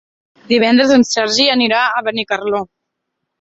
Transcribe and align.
Divendres 0.51 0.93
en 0.95 1.05
Sergi 1.09 1.45
anirà 1.57 1.83
a 1.85 2.03
Benicarló. 2.09 2.63